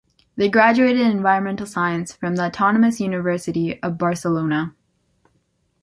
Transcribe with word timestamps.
They 0.35 0.49
graduated 0.49 0.99
in 0.99 1.11
environmental 1.11 1.67
science 1.67 2.11
from 2.11 2.35
the 2.35 2.43
Autonomous 2.45 2.99
University 2.99 3.79
of 3.83 3.99
Barcelona. 3.99 4.73